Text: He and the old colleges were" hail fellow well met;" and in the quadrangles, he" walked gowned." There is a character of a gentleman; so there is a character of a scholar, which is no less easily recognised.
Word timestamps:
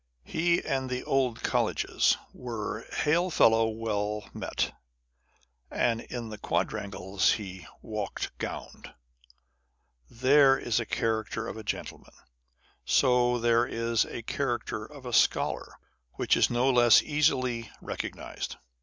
He 0.23 0.63
and 0.65 0.89
the 0.89 1.03
old 1.03 1.43
colleges 1.43 2.17
were" 2.33 2.87
hail 3.03 3.29
fellow 3.29 3.67
well 3.67 4.27
met;" 4.33 4.73
and 5.69 6.01
in 6.01 6.29
the 6.29 6.39
quadrangles, 6.39 7.33
he" 7.33 7.67
walked 7.83 8.35
gowned." 8.39 8.95
There 10.09 10.57
is 10.57 10.79
a 10.79 10.87
character 10.87 11.47
of 11.47 11.55
a 11.55 11.63
gentleman; 11.63 12.15
so 12.83 13.37
there 13.37 13.67
is 13.67 14.03
a 14.05 14.23
character 14.23 14.85
of 14.87 15.05
a 15.05 15.13
scholar, 15.13 15.75
which 16.13 16.35
is 16.35 16.49
no 16.49 16.71
less 16.71 17.03
easily 17.03 17.69
recognised. 17.79 18.55